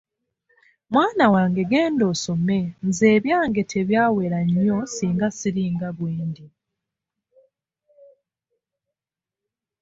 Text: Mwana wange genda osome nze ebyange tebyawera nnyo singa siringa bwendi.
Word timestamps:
Mwana 0.91 1.25
wange 1.33 1.63
genda 1.71 2.03
osome 2.13 2.59
nze 2.87 3.05
ebyange 3.17 3.61
tebyawera 3.71 4.39
nnyo 4.47 4.77
singa 4.95 5.27
siringa 5.37 5.87
bwendi. 5.97 6.45